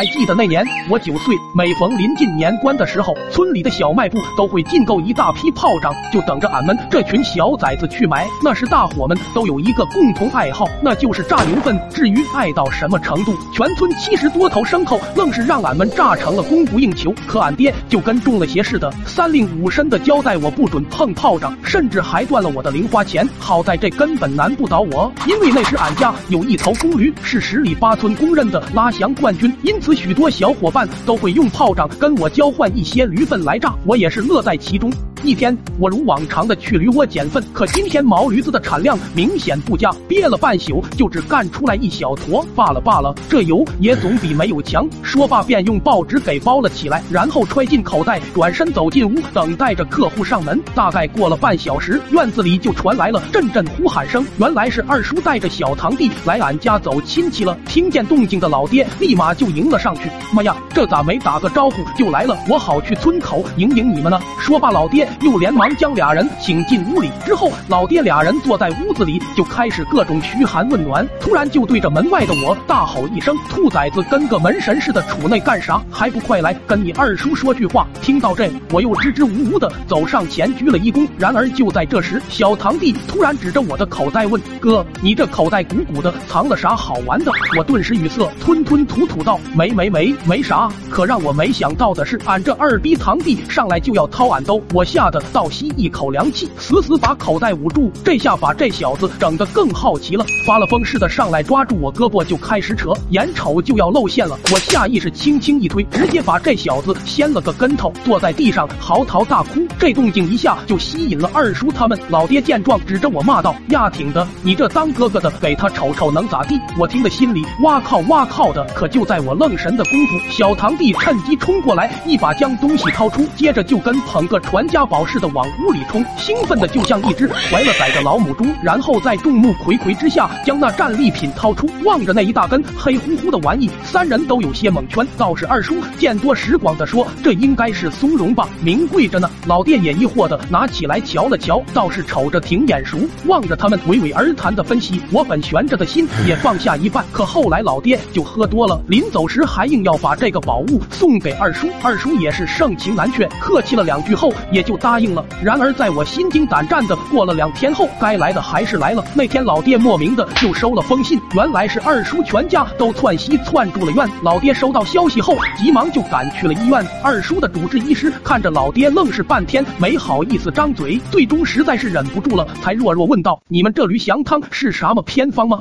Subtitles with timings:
[0.00, 8.26] 还记得那年我九岁，每逢临近年关的时候，村里的小卖部都会进购一大批炮仗，就等着俺们这群小崽子去买。
[8.42, 11.78] 那时大伙们都有一个共同爱好，那就是炸牛粪。
[11.90, 17.14] 至于爱到什么程度，全村七十多头牲口愣是让俺们炸成了供不应求。
[17.26, 23.28] 可俺爹就跟中了邪似的，三令五申的交代我不准碰炮仗，甚至还断了我的零花钱。
[23.38, 34.90] 好在这根本难不倒我，因为那时俺家有一头公驴，是十里八村公认的拉翔冠军，因此许多小伙伴都会用炮仗跟我交换一些驴粪来炸，我也是乐在其中。
[35.22, 42.44] 一天，我如往常的去驴窝捡粪，可今天毛驴子的产量明显不佳，憋了半宿就只干出来一小坨。
[42.54, 44.88] 罢了罢了，这油也总比没有强。
[45.02, 50.58] 说罢便用报纸给包了起来，然后揣进口袋，转身走进屋，等待着客户上门。
[50.74, 57.56] 大概过了半小时，院子里就传来了阵阵呼喊声，原来是二叔带着小堂弟来俺家走亲戚了。
[57.66, 60.10] 听见动静的老爹立马就迎了上去。
[60.32, 62.38] 妈呀，这咋没打个招呼就来了？
[62.48, 64.18] 我好去村口迎迎你们呢。
[64.38, 65.09] 说罢，老爹。
[65.22, 75.82] 又连忙将俩人请进屋里，之后老爹俩人坐在屋子里就开始各种嘘寒问暖，突然就对着门外的我大吼一声：“兔崽子，跟个门神似的杵那干啥？
[75.90, 81.06] 还不快来跟你二叔说句话！”听到这，我又支支吾吾的走上前鞠了一躬。
[81.18, 94.99] 然而就在这时，小堂弟突然指着我的口袋问：“哥，你这口袋鼓鼓的，藏了啥好玩的？”我顿时语塞，吞吞吐吐道：“没没没，没啥。”可让我没想到的是，俺这二逼堂弟上来就要掏俺兜，我吓。
[95.00, 97.90] 吓得倒吸一口凉气，死死把口袋捂住。
[98.04, 104.38] 这下把这小子整得更好奇了，发了疯似的上来抓住我胳膊就开始扯，眼瞅就要露馅了。
[104.52, 109.66] 我下意识轻轻一推，直接把这小子掀了个跟头，坐在地上嚎啕大哭。
[109.78, 111.98] 这动静一下就吸引了二叔他们。
[112.10, 118.62] 老爹见状，指着我骂道：“呀挺的，你这当哥哥的，给他瞅瞅能咋地？”我听得心里哇靠哇靠的。
[118.74, 125.06] 可就在我愣神的功夫，小堂弟趁机冲过来，一把将东西掏出，接着就跟捧个传家宝。
[125.10, 135.04] 似的往屋里冲，兴奋的就像一只怀了崽的老母猪，然后在众目睽睽之下将那战利品掏出，望着那一大根黑乎乎的玩意，三人都有些蒙圈。
[135.16, 142.98] 倒是二叔见多识广的说：“这应该是松茸吧，名贵着呢。”老爹也疑惑的拿起来瞧了瞧，倒是瞅着挺眼熟。
[143.26, 147.04] 望着他们娓娓而谈的分析，我本悬着的心也放下一半。
[147.10, 151.68] 可后来老爹就喝多了，临走时还硬要把这个宝物送给二叔。
[151.82, 155.00] 二叔也是盛情难却，客气了两句后也就答。
[155.00, 155.24] 应了。
[155.42, 159.04] 然而在我心惊胆战的过了两天后，该来的还是来了。
[159.14, 164.08] 那天老爹莫名的就收了封信，原来是二叔全家都窜稀窜住了院。
[164.22, 166.84] 老爹收到消息后，急忙就赶去了医院。
[167.02, 175.60] 二叔的主治医师看着老爹，愣是半天没好意思张嘴，最终实在是忍不住了，才弱弱问道：“你们这驴翔汤是什么偏方吗？”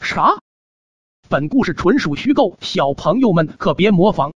[0.00, 0.30] 啥？
[1.28, 4.32] 本故事纯属虚构，小朋友们可别模仿。